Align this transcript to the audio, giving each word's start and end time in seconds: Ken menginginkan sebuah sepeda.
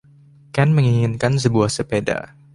Ken 0.55 0.69
menginginkan 0.77 1.33
sebuah 1.43 1.69
sepeda. 1.77 2.17